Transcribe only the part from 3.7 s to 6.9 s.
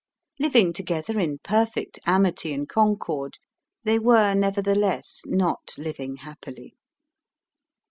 they were nevertheless not living happily.